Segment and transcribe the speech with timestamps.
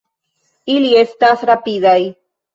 [0.75, 1.97] Ili estas rapidaj.